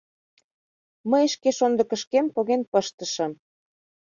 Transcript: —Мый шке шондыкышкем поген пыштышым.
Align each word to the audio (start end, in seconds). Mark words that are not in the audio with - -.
—Мый 1.11 1.25
шке 1.33 1.49
шондыкышкем 1.57 2.25
поген 2.35 2.61
пыштышым. 2.71 3.31